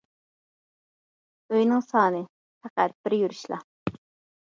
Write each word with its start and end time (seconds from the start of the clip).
ئۆينىڭ 1.53 1.85
سانى: 1.91 2.25
پەقەت 2.65 3.01
بىر 3.07 3.19
يۈرۈشلا. 3.23 3.65